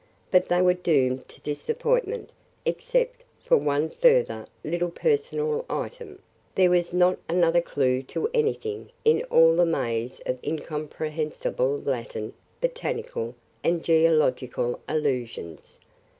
But 0.31 0.47
they 0.47 0.63
were 0.63 0.73
doomed 0.73 1.29
to 1.29 1.39
disappointment. 1.41 2.31
Except 2.65 3.23
for 3.45 3.55
one 3.57 3.91
further 3.91 4.47
little 4.63 4.89
personal 4.89 5.63
item, 5.69 6.17
there 6.55 6.71
was 6.71 6.91
not 6.91 7.19
another 7.29 7.61
clue 7.61 8.01
to 8.17 8.27
anything 8.33 8.89
in 9.05 9.23
all 9.25 9.55
the 9.55 9.63
maze 9.67 10.19
of 10.25 10.39
incomprehensible 10.43 11.77
Latin, 11.85 12.33
botanical, 12.61 13.35
and 13.63 13.83
geological 13.83 14.79
allusions. 14.89 15.77